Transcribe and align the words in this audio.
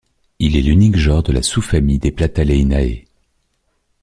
Il 0.39 0.55
est 0.57 0.63
l'unique 0.63 0.95
genre 0.95 1.21
de 1.21 1.31
la 1.31 1.43
sous-famille 1.43 1.99
des 1.99 2.09
Plataleinae. 2.11 3.05